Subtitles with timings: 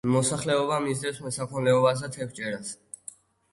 [0.13, 2.75] მოსახლეობა მისდევს მესაქონლეობასა და თევზჭერას.